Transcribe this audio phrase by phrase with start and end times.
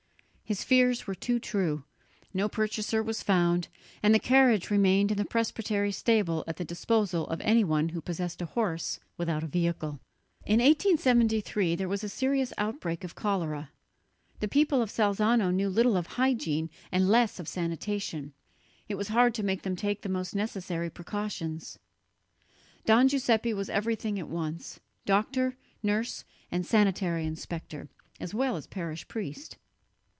[0.43, 1.85] His fears were too true;
[2.33, 3.69] no purchaser was found,
[4.03, 8.41] and the carriage remained in the presbytery stable at the disposal of anyone who possessed
[8.41, 10.01] a horse without a vehicle.
[10.45, 13.69] In 1873 there was a serious outbreak of cholera.
[14.41, 18.33] The people of Salzano knew little of hygiene and less of sanitation;
[18.89, 21.79] it was hard to make them take the most necessary precautions.
[22.85, 27.87] Don Giuseppe was everything at once: doctor, nurse and sanitary inspector,
[28.19, 29.57] as well as parish priest.